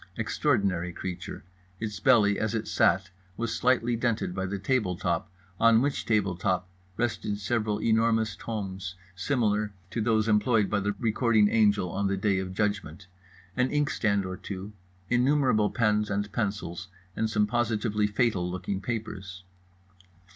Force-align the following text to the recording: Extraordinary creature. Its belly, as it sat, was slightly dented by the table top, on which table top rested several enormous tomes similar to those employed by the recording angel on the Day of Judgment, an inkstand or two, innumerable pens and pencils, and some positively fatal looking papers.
Extraordinary 0.17 0.91
creature. 0.91 1.43
Its 1.79 1.99
belly, 1.99 2.39
as 2.39 2.55
it 2.55 2.67
sat, 2.67 3.11
was 3.37 3.53
slightly 3.53 3.95
dented 3.95 4.33
by 4.33 4.47
the 4.47 4.57
table 4.57 4.95
top, 4.95 5.31
on 5.59 5.79
which 5.79 6.07
table 6.07 6.35
top 6.35 6.67
rested 6.97 7.37
several 7.39 7.79
enormous 7.79 8.35
tomes 8.35 8.95
similar 9.15 9.71
to 9.91 10.01
those 10.01 10.27
employed 10.27 10.71
by 10.71 10.79
the 10.79 10.93
recording 10.97 11.49
angel 11.49 11.91
on 11.91 12.07
the 12.07 12.17
Day 12.17 12.39
of 12.39 12.51
Judgment, 12.55 13.05
an 13.55 13.69
inkstand 13.69 14.25
or 14.25 14.37
two, 14.37 14.73
innumerable 15.07 15.69
pens 15.69 16.09
and 16.09 16.31
pencils, 16.31 16.87
and 17.15 17.29
some 17.29 17.45
positively 17.45 18.07
fatal 18.07 18.49
looking 18.49 18.81
papers. 18.81 19.43